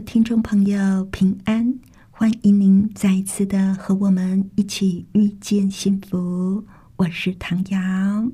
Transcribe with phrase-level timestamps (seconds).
[0.00, 1.78] 听众朋友，平安！
[2.10, 6.66] 欢迎您再一次的和我们一起遇见幸福。
[6.96, 8.30] 我是唐瑶。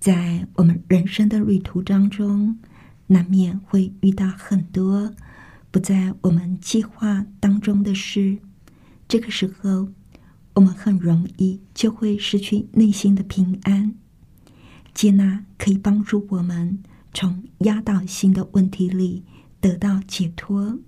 [0.00, 2.58] 在我们人生的旅途当中，
[3.06, 5.14] 难免会遇到很多
[5.70, 8.38] 不在我们计划当中的事。
[9.06, 9.88] 这个时候，
[10.54, 13.94] 我们很容易就会失去内心的平安。
[14.92, 19.22] 接纳可以帮助我们从压倒性的问题里。
[19.64, 20.78] 得到解脱。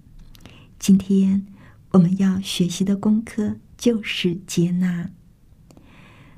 [0.79, 1.47] 今天
[1.93, 5.09] 我们要学习的功课就是接纳。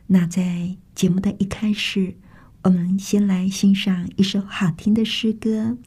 [0.06, 2.14] 那在节目的一开始，
[2.62, 5.78] 我们先来欣赏一首好听的诗歌。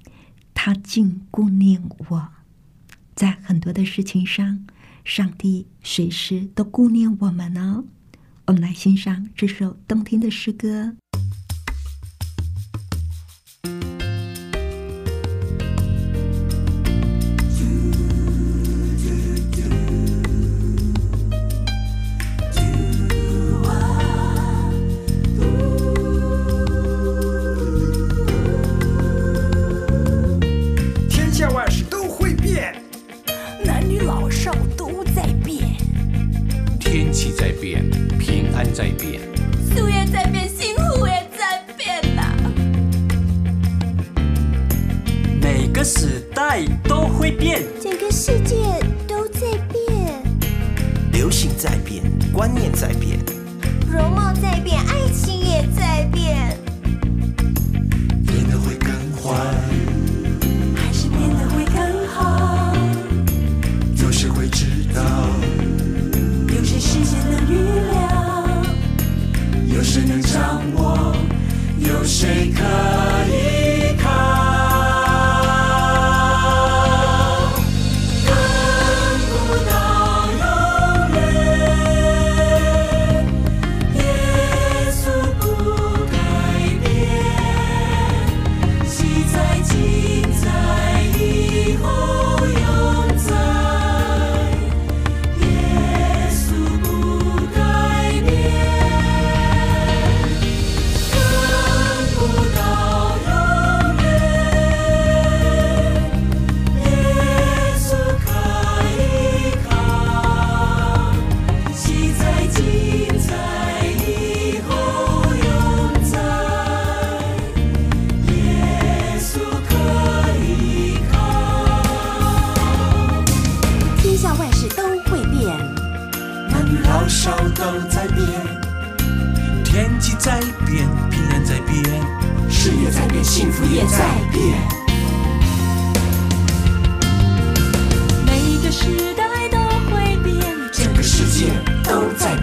[0.54, 2.28] 他竟顾念我，
[3.16, 4.66] 在很多的事情上，
[5.06, 7.86] 上帝随时都顾念我们呢。
[8.48, 10.98] 我们来欣赏这首动听的诗歌。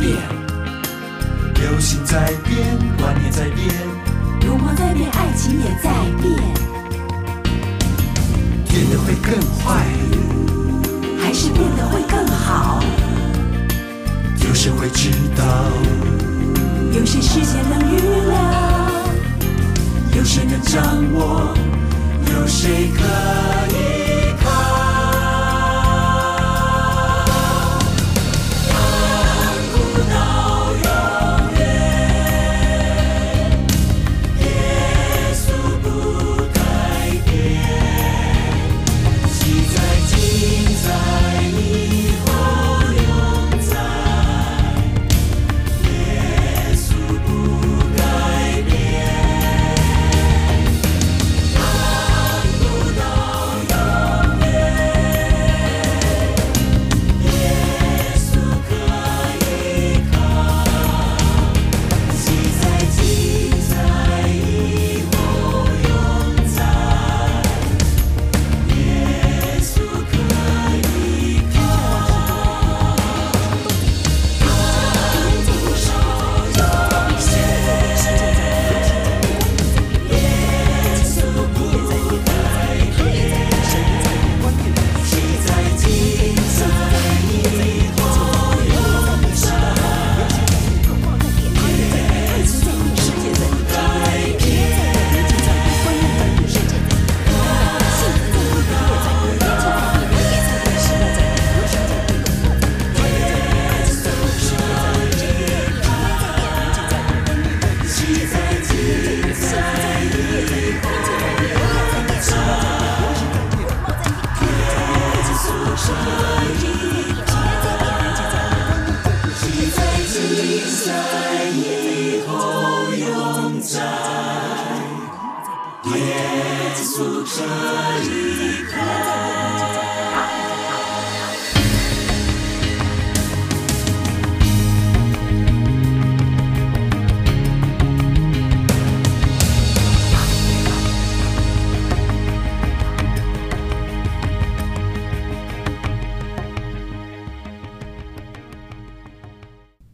[0.08, 0.16] 变。
[1.54, 3.68] 流行在变，观念在变，
[4.40, 5.90] 如果在变，爱情也在
[6.22, 6.32] 变。
[8.68, 9.84] 变得会更坏，
[11.20, 12.80] 还是变得会更好？
[14.46, 15.44] 有谁会知道？
[16.92, 17.96] 有谁事先能预
[18.28, 18.34] 料？
[20.16, 20.82] 有谁能掌
[21.14, 21.54] 握？
[22.32, 23.04] 有谁可
[23.74, 24.07] 以？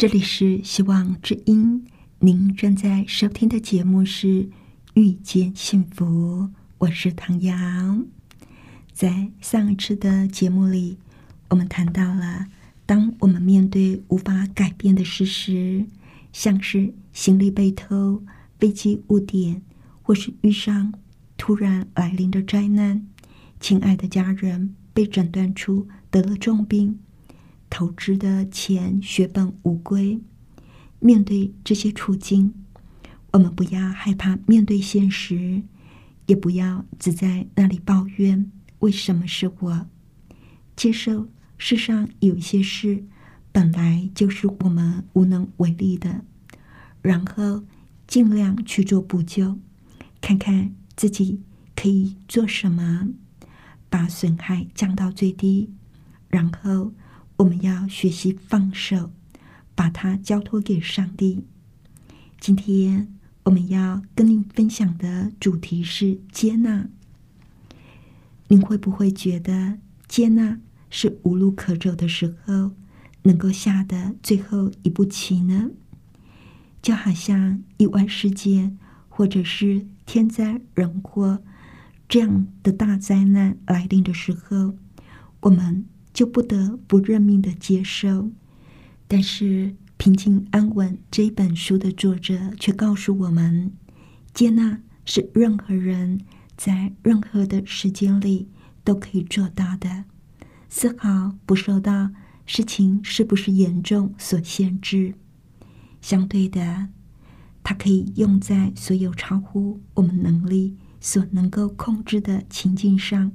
[0.05, 1.83] 这里是希望之音，
[2.19, 4.27] 您正在收听的节目是
[4.93, 6.05] 《遇见幸福》，
[6.77, 7.57] 我是唐瑶。
[8.93, 10.99] 在上一次的节目里，
[11.49, 12.49] 我们谈到了，
[12.85, 15.87] 当我们面对无法改变的事实，
[16.35, 18.23] 像是行李被偷、
[18.61, 19.63] 飞机误点，
[20.03, 20.93] 或是遇上
[21.39, 23.07] 突然来临的灾难，
[23.59, 26.99] 亲爱的家人被诊断出得了重病。
[27.75, 30.21] 投资的钱血本无归。
[31.01, 32.55] 面对这些处境，
[33.33, 35.61] 我们不要害怕面对现实，
[36.27, 38.49] 也不要只在那里抱怨
[38.79, 39.89] 为什么是我。
[40.77, 41.27] 接受
[41.59, 43.03] 世上有一些事
[43.51, 46.25] 本来就是我们无能为力的，
[47.03, 47.65] 然后
[48.07, 49.59] 尽量去做补救，
[50.21, 51.41] 看看自己
[51.75, 53.09] 可以做什么，
[53.91, 55.73] 把损害降到最低，
[56.29, 56.93] 然后。
[57.37, 59.11] 我们要学习放手，
[59.75, 61.45] 把它交托给上帝。
[62.39, 66.89] 今天我们要跟您分享的主题是接纳。
[68.47, 70.61] 您会不会觉得接纳
[70.91, 72.71] 是无路可走的时候
[73.23, 75.71] 能够下的最后一步棋呢？
[76.81, 78.79] 就好像意外事件
[79.09, 81.43] 或者是天灾人祸
[82.09, 84.77] 这样的大灾难来临的时候，
[85.41, 85.85] 我们。
[86.15, 88.31] 就不得不认命的接受，
[89.09, 89.45] 但是
[89.97, 93.73] 《平静安稳》这一本书的作者却告诉我们，
[94.33, 96.21] 接纳是任何人
[96.57, 98.49] 在任何的时间里
[98.85, 100.05] 都可以做到的，
[100.69, 102.13] 丝毫不受到
[102.47, 105.15] 事情是不是严重所限制。
[106.01, 106.91] 相对的，
[107.65, 113.33] 它可以用在所有超乎我们能力所能够控制的情境上，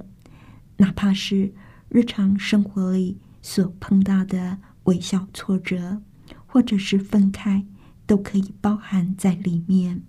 [0.78, 1.52] 哪怕是。
[1.92, 6.00] 日常生活里所碰到的微小挫折，
[6.46, 7.66] 或者是分开，
[8.06, 10.00] 都可以包含在里面。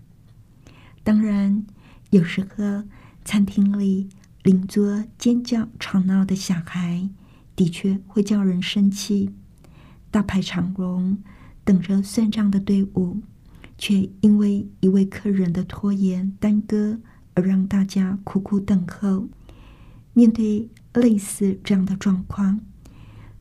[1.04, 1.66] 当然，
[2.12, 2.84] 有时候
[3.26, 4.10] 餐厅里
[4.44, 7.10] 邻桌尖叫吵闹的小孩，
[7.56, 9.32] 的确会叫人生气。
[10.12, 11.18] 大排长龙
[11.64, 13.22] 等着算账的队伍，
[13.80, 17.00] 却因为一位客人的拖延耽搁，
[17.34, 19.28] 而让大家苦苦等候。
[20.14, 20.70] 面对。
[20.94, 22.60] 类似这样的状况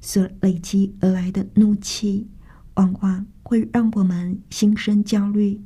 [0.01, 2.29] 所累积而来的怒气，
[2.75, 5.61] 往往会让我们心生焦虑。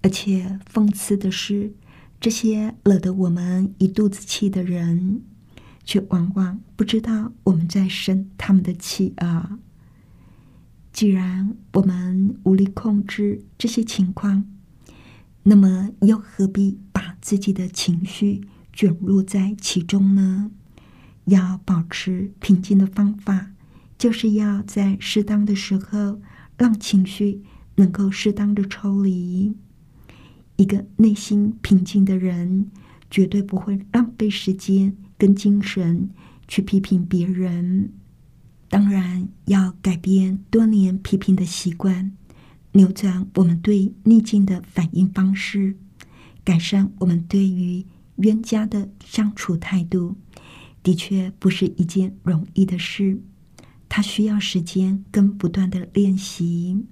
[0.00, 1.72] 而且讽刺的是，
[2.20, 5.22] 这些惹得我们一肚子气的人，
[5.84, 9.58] 却往往不知道我们在生他们的气啊！
[10.92, 14.44] 既然我们无力控制这些情况，
[15.42, 20.50] 那么又何必把自己的情绪卷入在其中呢？
[21.28, 23.52] 要保持平静的方法，
[23.96, 26.20] 就是要在适当的时候
[26.56, 27.42] 让情绪
[27.76, 29.54] 能够适当的抽离。
[30.56, 32.70] 一个内心平静的人，
[33.10, 36.10] 绝对不会浪费时间跟精神
[36.48, 37.92] 去批评别人。
[38.68, 42.12] 当然，要改变多年批评的习惯，
[42.72, 45.76] 扭转我们对逆境的反应方式，
[46.42, 50.16] 改善我们对于冤家的相处态度。
[50.88, 53.20] 的确不是一件容易的事，
[53.90, 56.86] 它需要时间跟不断的练习，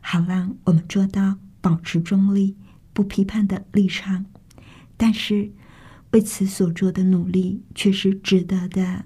[0.00, 2.56] 好让我们做到保持中立、
[2.94, 4.24] 不批判的立场。
[4.96, 5.52] 但是
[6.12, 9.04] 为此所做的努力却是值得的。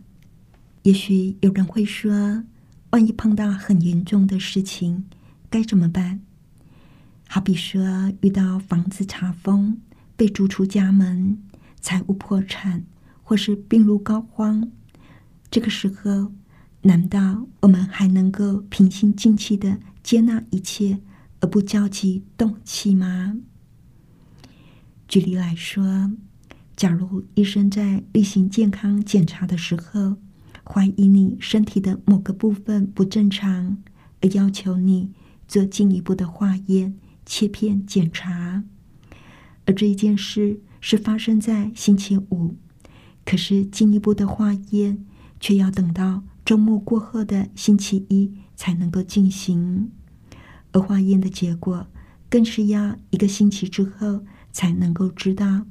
[0.82, 2.44] 也许有人会说，
[2.90, 5.06] 万一碰到很严重的事情，
[5.50, 6.20] 该怎么办？
[7.26, 9.80] 好比说遇到房子查封、
[10.14, 11.42] 被逐出家门、
[11.80, 12.84] 财务破产。
[13.30, 14.68] 或是病入膏肓，
[15.52, 16.32] 这个时候，
[16.82, 20.98] 难道我们还能够平心静气的接纳一切，
[21.38, 23.36] 而不焦急动气吗？
[25.06, 26.10] 举例来说，
[26.74, 30.16] 假如医生在例行健康检查的时候，
[30.64, 33.78] 怀疑你身体的某个部分不正常，
[34.22, 35.12] 而要求你
[35.46, 38.64] 做进一步的化验、切片检查，
[39.66, 42.56] 而这一件事是发生在星期五。
[43.30, 45.06] 可是进一步的化验
[45.38, 49.88] 却要等到周末过后的星期一才能够进行，
[50.72, 51.86] 而化验的结果
[52.28, 55.64] 更是要一个星期之后才能够知道。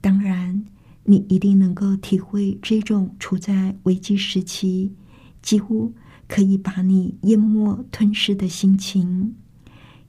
[0.00, 0.64] 当然，
[1.04, 4.94] 你一定能够体会这种处在危机时期，
[5.42, 5.92] 几乎
[6.26, 9.34] 可以把你淹没吞噬的心情。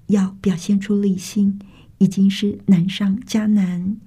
[0.06, 1.60] 要表现出理性，
[1.98, 3.98] 已经是难上加难，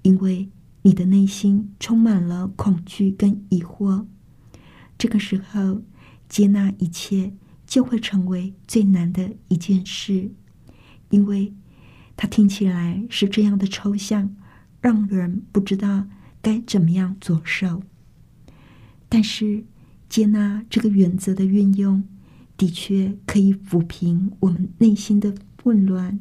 [0.00, 0.48] 因为
[0.82, 4.06] 你的内心充满了恐惧跟疑惑。
[4.98, 5.82] 这个时候，
[6.28, 7.32] 接纳一切
[7.66, 10.30] 就会成为最难的一件事，
[11.10, 11.54] 因为
[12.16, 14.36] 它听起来是这样的抽象，
[14.80, 16.06] 让人不知道
[16.40, 17.82] 该怎么样着手。
[19.08, 19.64] 但是，
[20.08, 22.04] 接纳这个原则的运用。
[22.54, 26.20] 的确可以抚平我们内心的混乱，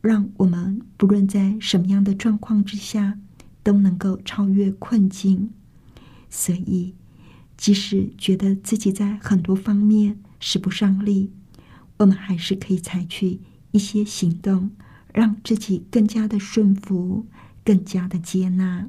[0.00, 3.18] 让我们不论在什么样的状况之下，
[3.62, 5.50] 都能够超越困境。
[6.28, 6.94] 所以，
[7.56, 11.30] 即使觉得自己在很多方面使不上力，
[11.98, 13.40] 我们还是可以采取
[13.70, 14.70] 一些行动，
[15.12, 17.26] 让自己更加的顺服，
[17.64, 18.88] 更加的接纳。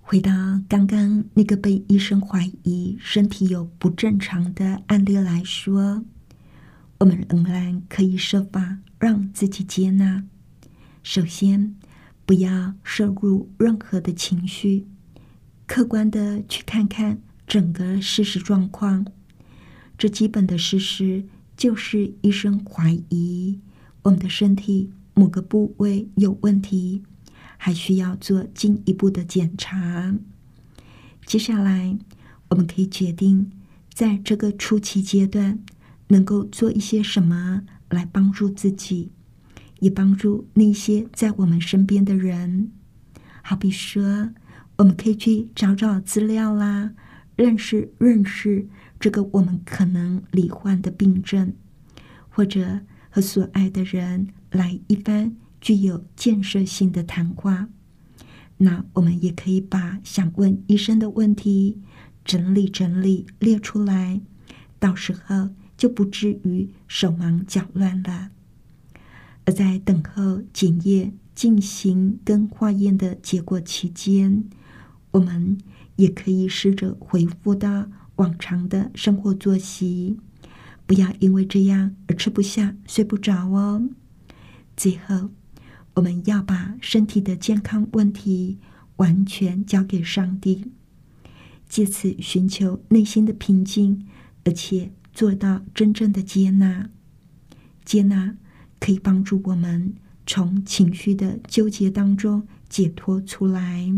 [0.00, 0.32] 回到
[0.68, 6.02] 刚刚那个被医生怀疑身体有不正常的案例来说，
[6.98, 10.24] 我们仍然可以设法让自己接纳。
[11.02, 11.74] 首先，
[12.28, 14.86] 不要摄入任何的情绪，
[15.66, 19.06] 客观的去看看整个事实状况。
[19.96, 21.24] 这基本的事实
[21.56, 23.58] 就是医生怀疑
[24.02, 27.02] 我们的身体某个部位有问题。
[27.60, 30.14] 还需要做进一步的检查。
[31.26, 31.98] 接下来，
[32.50, 33.50] 我们可以决定
[33.92, 35.58] 在这个初期阶段
[36.06, 39.10] 能够做一些什么来帮助自己，
[39.80, 42.72] 也帮助那些在我们身边的人。
[43.42, 44.30] 好比说，
[44.76, 46.92] 我们可以去找找资料啦，
[47.36, 48.68] 认识认识
[49.00, 51.52] 这个我们可能罹患的病症，
[52.28, 52.80] 或者
[53.10, 55.36] 和所爱的人来一番。
[55.60, 57.68] 具有建设性的谈话，
[58.58, 61.82] 那我们也可以把想问医生的问题
[62.24, 64.20] 整理整理列出来，
[64.78, 68.30] 到时候就不至于手忙脚乱了。
[69.48, 74.44] 而在等候检验进行跟化验的结果期间，
[75.12, 75.56] 我们
[75.96, 80.18] 也可以试着恢复到往常的生活作息，
[80.84, 83.88] 不要因为这样而吃不下、睡不着哦。
[84.76, 85.30] 最后。
[85.94, 88.58] 我们要把身体的健康问题
[88.96, 90.70] 完全交给上帝，
[91.68, 94.06] 借此寻求内心的平静，
[94.44, 96.90] 而且做到真正的接纳。
[97.84, 98.36] 接纳
[98.80, 99.94] 可以帮助我们
[100.26, 103.90] 从情绪的纠结当中解脱出来。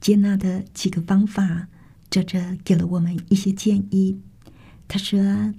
[0.00, 1.68] 接纳的几个方法，
[2.10, 4.20] 作者给了我们一些建议。
[4.86, 5.18] 他说：“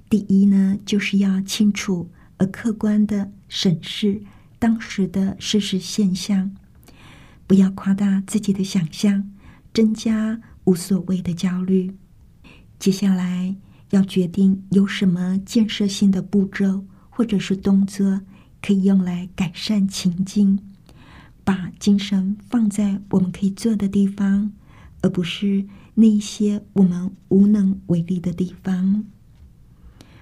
[0.10, 4.22] 第一呢，就是要清楚而客观的审视。”
[4.58, 6.56] 当时的事实现象，
[7.46, 9.30] 不要夸大自己的想象，
[9.74, 11.94] 增加无所谓的焦虑。
[12.80, 13.56] 接下来
[13.92, 18.22] 要决定有什么建设性的步骤或者是动作
[18.62, 20.60] 可以用来改善情境，
[21.45, 24.51] 把精神放在我们可以做的地方，
[25.01, 29.05] 而不是那些我们无能为力的地方。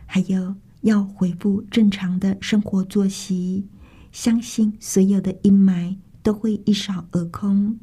[0.05, 3.67] 还有要恢复正常的生活作息。
[4.12, 7.79] 相信所有的阴霾都会一扫而空，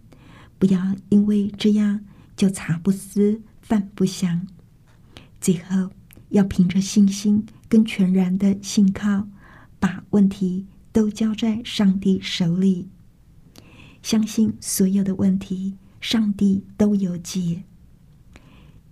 [0.61, 2.05] 不要因为这样
[2.37, 4.47] 就茶不思饭不想。
[5.40, 5.90] 最后，
[6.29, 9.29] 要凭着信心跟全然的信靠，
[9.79, 12.89] 把问题都交在上帝手里。
[14.03, 17.62] 相信所有的问题，上帝都有解。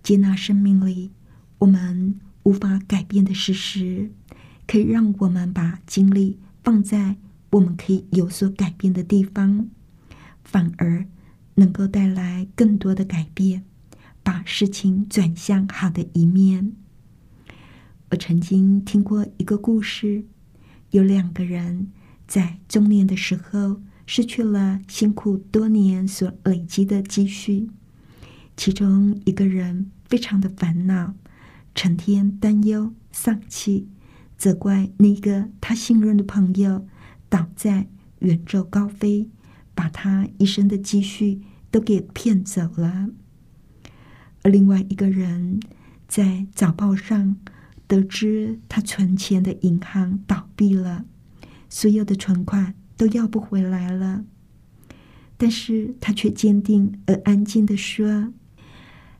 [0.01, 1.11] 接纳生命里
[1.59, 4.11] 我们无法改变的事实，
[4.65, 7.17] 可以让我们把精力放在。
[7.51, 9.67] 我们可以有所改变的地方，
[10.43, 11.07] 反而
[11.55, 13.65] 能够带来更多的改变，
[14.21, 16.73] 把事情转向好的一面。
[18.11, 20.25] 我曾经听过一个故事，
[20.89, 21.89] 有两个人
[22.27, 27.69] 在中年的时候失去了辛苦多年所累积的积蓄，
[28.57, 31.13] 其中一个人非常的烦恼，
[31.75, 33.87] 成天担忧、丧气，
[34.37, 36.87] 责怪那个他信任的朋友。
[37.31, 37.87] 倒在
[38.21, 39.29] 远走高飞，
[39.75, 43.09] 把他一生的积蓄都给骗走了。
[44.41, 45.59] 而另外一个人
[46.07, 47.37] 在早报上
[47.89, 51.05] 得知他存钱的银行倒闭了，
[51.69, 54.23] 所有的存款都要不回来了。
[55.37, 58.31] 但是他却坚定而安静的说：“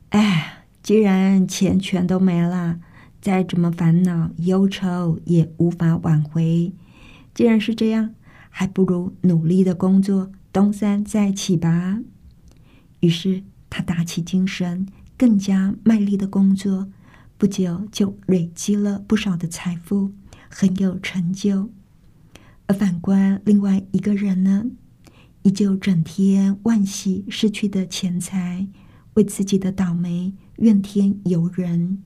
[0.09, 2.79] 哎，既然钱全都没了，
[3.19, 6.71] 再怎么烦恼忧愁也无法挽回。”
[7.33, 8.13] 既然是这样，
[8.51, 12.01] 还不如努力的工作，东山再起吧。
[12.99, 14.85] 于是他打起精神，
[15.17, 16.89] 更加卖力的工作，
[17.39, 20.11] 不久就累积了不少的财富，
[20.49, 21.69] 很有成就。
[22.67, 24.65] 而反观另外一个人呢，
[25.43, 28.67] 依旧整天惋惜失去的钱财，
[29.13, 32.03] 为自己的倒霉怨天尤人，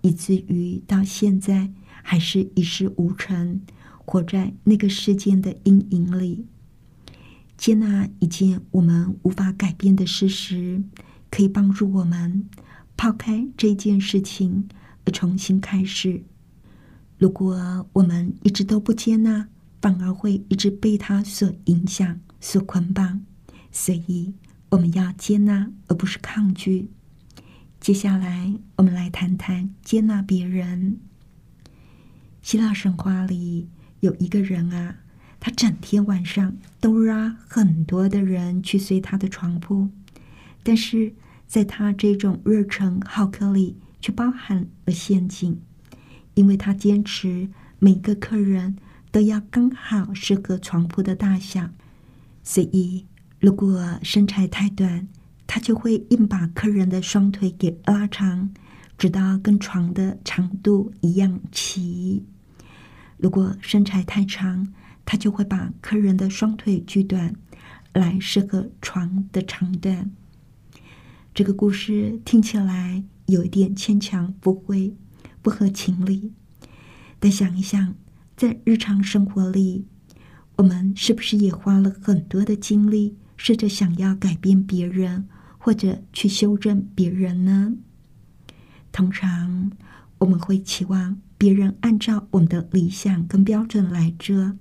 [0.00, 1.70] 以至于到现在
[2.02, 3.60] 还是一事无成。
[4.06, 6.46] 活在那个事件的阴影里，
[7.58, 10.82] 接纳一件我们无法改变的事实，
[11.30, 12.48] 可以帮助我们
[13.00, 14.68] 抛开这件事情
[15.10, 16.22] 重新开始。
[17.16, 19.48] 如果我们一直都不接纳，
[19.80, 23.22] 反而会一直被它所影响、所捆绑。
[23.72, 24.34] 所以，
[24.68, 26.90] 我们要接纳，而不是抗拒。
[27.80, 30.98] 接下来，我们来谈谈接纳别人。
[32.42, 33.70] 希腊神话里。
[34.00, 34.96] 有一个人啊，
[35.40, 39.88] 他整天晚上都拉很多的人去睡他的床铺，
[40.62, 41.14] 但是
[41.50, 45.60] 在他这种热忱好客里，却包含了陷阱，
[46.34, 47.48] 因为他坚持
[47.80, 48.76] 每个客人
[49.10, 51.68] 都要刚好适合床铺的大小，
[52.44, 53.04] 所以
[53.40, 55.08] 如果身材太短，
[55.48, 58.54] 他就会硬把客人的双腿给拉长，
[58.96, 62.24] 直到跟床的长度一样齐。
[63.16, 64.72] 如果身材太长，
[65.04, 67.34] 他就会把客人的双腿锯短，
[67.92, 70.12] 来适合床的长短。
[71.32, 74.94] 这个故事听起来有一点牵强附会，
[75.40, 76.32] 不合情理。
[77.18, 77.94] 但想一想，
[78.36, 79.86] 在日常生活里，
[80.56, 87.76] 我们是不是也花了很多的精力，试着想要改变别人，或者去修正别人呢？
[88.90, 89.70] 通常
[90.18, 91.20] 我们会期望。
[91.38, 94.58] 别人按照我们的理想跟标准来着，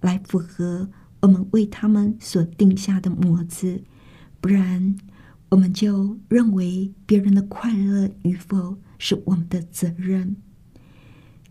[0.00, 0.88] 来符合
[1.20, 3.84] 我们为他们所定下的模子，
[4.40, 4.96] 不然
[5.48, 10.36] 我们就认为别人的快乐与否是我们的责任。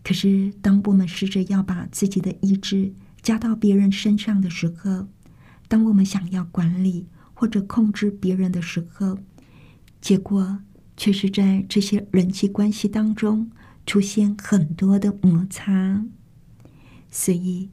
[0.02, 5.08] 可是，当我们试着要把自己的意志加到别人身上的时候，
[5.68, 9.18] 当我们想要管理或者控制别人的时候，
[10.00, 10.58] 结果
[10.96, 13.50] 却是在这些人际关系当中。
[13.88, 16.04] 出现很多的摩擦，
[17.08, 17.70] 所以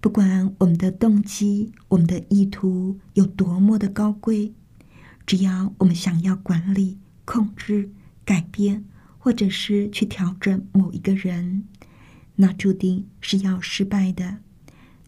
[0.00, 4.54] 不管我们的动机、我们的意图有多么的高贵，
[5.32, 7.88] 只要我们想要管理、控制、
[8.22, 8.84] 改变，
[9.16, 11.64] 或者是去调整某一个人，
[12.36, 14.40] 那注定是要失败的。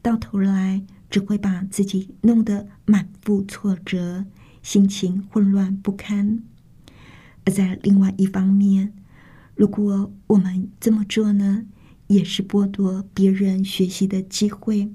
[0.01, 4.25] 到头来只会把自己弄得满腹挫折，
[4.63, 6.43] 心情混乱不堪。
[7.45, 8.95] 而在另外一方面，
[9.55, 11.67] 如果我们这么做呢，
[12.07, 14.91] 也是剥夺别人学习的机会，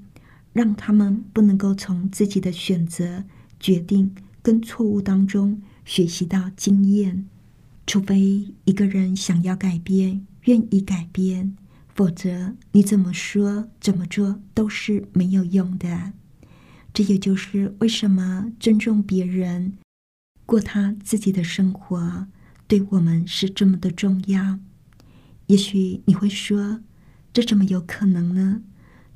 [0.52, 3.22] 让他们不能够从自己的选择、
[3.60, 4.12] 决定
[4.42, 7.26] 跟错误当中学习到经验。
[7.86, 11.56] 除非一个人想要改变、愿意改变，
[11.94, 16.12] 否则你怎么说、怎么做都是没有用的。
[16.94, 19.74] 这也就是为什么尊重别人，
[20.46, 22.26] 过他自己的生活。
[22.68, 24.60] 对我们是这么的重要。
[25.46, 26.80] 也许你会说，
[27.32, 28.62] 这怎么有可能呢？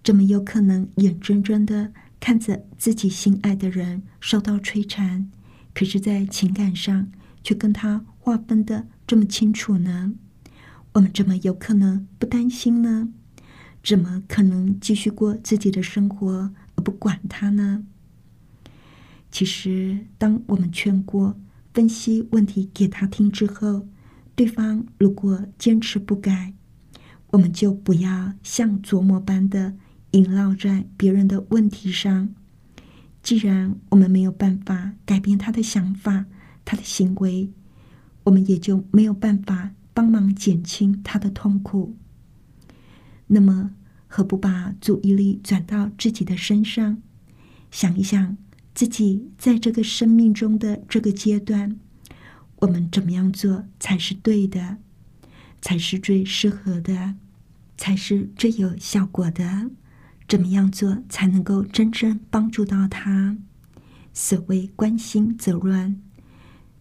[0.03, 5.31] 怎么有可能眼睁睁的看着自己心爱的人受到摧残，
[5.75, 7.11] 可是，在情感上
[7.43, 10.15] 却跟他划分的这么清楚呢？
[10.93, 13.09] 我们怎么有可能不担心呢？
[13.83, 17.85] 怎么可能继续过自己的生活而不管他呢？
[19.31, 21.39] 其实，当我们劝过。
[21.75, 23.89] 分析问题给他听之后，
[24.37, 26.55] 对方如果坚持不改，
[27.33, 29.75] 我们就不要像琢磨般的
[30.15, 32.29] 萦绕在别人的问题上。
[33.21, 36.27] 既然我们没有办法改变他的想法、
[36.65, 37.51] 他的行为，
[38.23, 41.97] 我们也就没有办法帮忙减轻他的痛苦。
[43.27, 43.73] 那么，
[44.07, 47.03] 何不把注意力转到自己的身上，
[47.71, 48.37] 想一想？
[48.75, 51.79] 自己在这个生命中的这个阶段，
[52.57, 54.79] 我们怎么样做才是对的，
[55.63, 57.15] 才是最适合的，
[57.77, 59.71] 才是最有效果的？
[60.29, 63.37] 怎么样做才能够真正帮助到他？
[64.13, 66.01] 所谓关心则乱，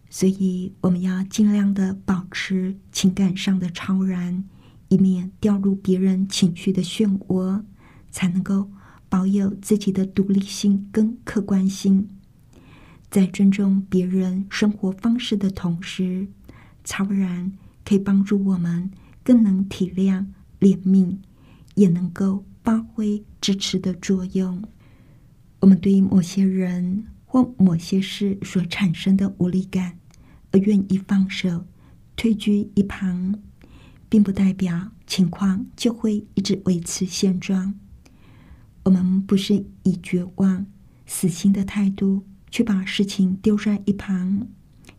[0.08, 4.44] 所以我们要尽量的保持情感上的超然，
[4.88, 7.62] 以免掉入别人情绪的漩涡，
[8.10, 8.70] 才能够。
[9.06, 12.08] 保有自己的独立性跟客观性，
[13.08, 16.26] 在尊重别人生活方式的同时，
[16.82, 17.52] 超然
[17.84, 18.90] 可以帮助我们
[19.22, 20.26] 更能体谅、
[20.58, 21.18] 怜悯，
[21.76, 24.64] 也能够发挥支持的作用。
[25.60, 29.98] 我们对于某些人或某些事所产生的无力感，
[30.50, 31.66] 而愿意放手、
[32.16, 33.38] 退居一旁，
[34.08, 37.74] 并不代表情况就会一直维持现状。
[38.84, 40.64] 我们不是以绝望、
[41.04, 44.48] 死心的态度去把事情丢在一旁，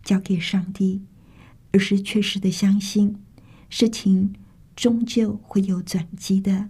[0.03, 1.01] 交给上帝，
[1.71, 3.15] 而是确实的相信
[3.71, 4.35] 事情
[4.75, 6.69] 终究会有转机的。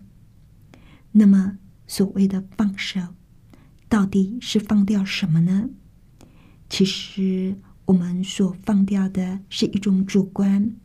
[1.12, 3.00] 那么，所谓的放手，
[3.88, 5.70] 到底是放掉什么呢？
[6.70, 10.76] 其实，我们所放掉的是一种主观、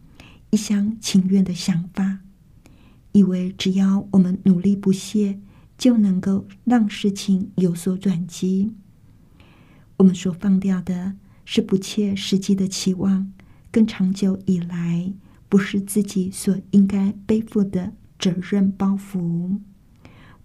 [0.50, 2.18] 一厢情愿的想法，
[3.12, 5.40] 以为只要我们努力不懈。
[5.80, 8.74] 就能够让事情有所转机。
[9.96, 13.32] 我们所放掉的是不切实际的期望，
[13.70, 15.10] 更长久以来
[15.48, 19.58] 不是自己所应该背负的责任包袱。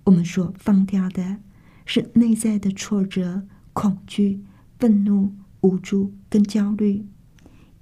[0.05, 1.37] 我们所放掉的
[1.85, 4.43] 是内在的挫折、恐惧、
[4.79, 7.05] 愤怒、无助跟焦虑，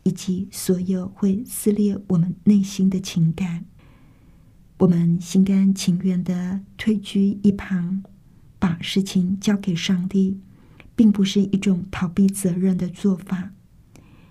[0.04, 3.66] 以及所有会撕裂我们内心的情感。
[4.80, 8.04] 我们心甘情愿的退居一旁，
[8.60, 10.40] 把事情交给上帝，
[10.96, 13.52] 并不是一种逃避责任的做法。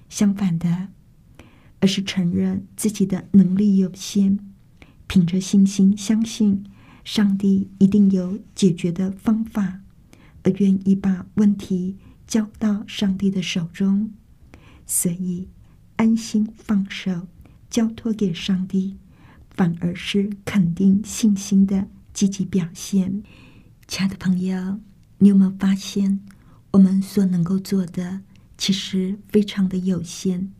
[0.09, 0.88] 相反的，
[1.81, 4.38] 而是承认自己的能力有限，
[5.07, 6.64] 凭着信心相信
[7.04, 9.80] 上帝一定有解决的方法，
[10.42, 14.12] 而愿意把问题交到上帝的手中。
[14.86, 15.48] 所以，
[15.96, 17.28] 安心放手，
[17.68, 18.96] 交托给上帝。
[19.54, 23.22] 反而是肯定信心的积极表现。
[23.86, 24.80] 亲爱的朋友，
[25.18, 26.20] 你有没有发现，
[26.70, 28.22] 我们所能够做的
[28.56, 30.50] 其实非常的有限，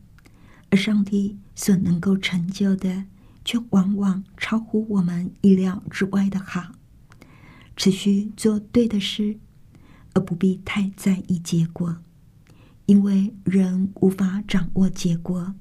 [0.68, 3.07] 而上帝所能够成就的，
[3.44, 6.72] 却往往超乎我们意料之外的好。
[7.76, 9.38] 持续做对的事，
[10.14, 11.96] 而不必太在意结果，
[12.87, 15.55] 因为人无法掌握结果。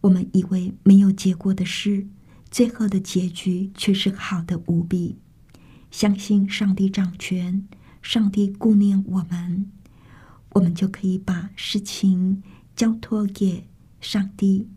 [0.00, 2.06] 我们以为没有结果的事。
[2.48, 5.18] 最后的结局却是好的无比。
[5.90, 7.66] 相信上帝掌权，
[8.00, 9.70] 上帝顾念我们，
[10.50, 12.42] 我们就可以把事情
[12.74, 13.66] 交托给
[14.00, 14.68] 上帝，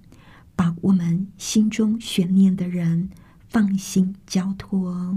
[0.60, 3.12] 把我们心中悬念的人
[3.48, 5.16] 放心交托。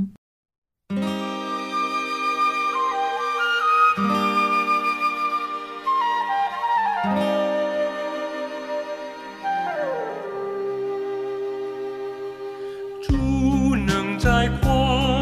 [13.03, 15.22] 主能在光。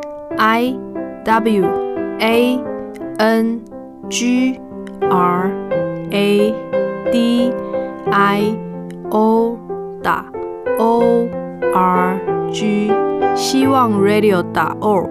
[0.37, 0.75] i
[1.25, 1.65] w
[2.19, 2.59] a
[3.17, 3.61] n
[4.09, 4.59] g
[5.09, 5.51] r
[6.11, 6.53] a
[7.11, 7.53] d
[8.11, 8.55] i
[9.09, 9.57] o
[10.01, 10.25] 打
[10.79, 11.27] o
[11.73, 12.19] r
[12.51, 12.91] g
[13.35, 15.09] 希望 radio 打 org，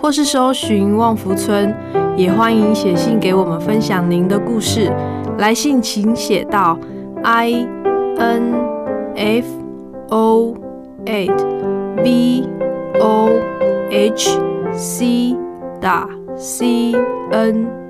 [0.00, 1.74] 或是搜寻旺福村，
[2.16, 4.90] 也欢迎写信给我们分享您的故事。
[5.38, 6.78] 来信请写到
[7.22, 7.66] i
[8.18, 8.54] n
[9.14, 9.46] f
[10.08, 10.54] o
[11.04, 11.30] at
[12.02, 12.48] v
[13.00, 13.30] o
[13.92, 14.40] h
[14.74, 15.36] c
[15.78, 16.94] 打 c
[17.30, 17.81] n。